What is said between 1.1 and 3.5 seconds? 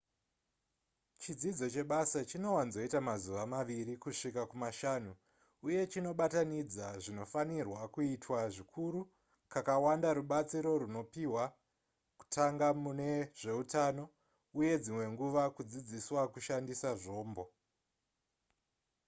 chidzidzo chebasa chinowanzoita mazuva